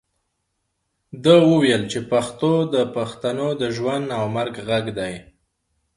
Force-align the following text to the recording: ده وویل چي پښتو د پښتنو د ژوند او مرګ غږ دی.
ده 1.23 1.35
وویل 1.49 1.83
چي 1.91 1.99
پښتو 2.11 2.51
د 2.73 2.75
پښتنو 2.95 3.47
د 3.61 3.63
ژوند 3.77 4.05
او 4.17 4.23
مرګ 4.35 4.55
غږ 4.67 4.85
دی. 4.97 5.13